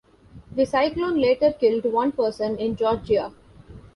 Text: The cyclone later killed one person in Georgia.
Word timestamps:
The 0.55 0.65
cyclone 0.65 1.19
later 1.21 1.53
killed 1.53 1.83
one 1.85 2.11
person 2.11 2.57
in 2.57 2.75
Georgia. 2.75 3.31